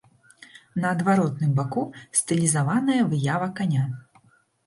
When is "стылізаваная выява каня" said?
2.19-3.85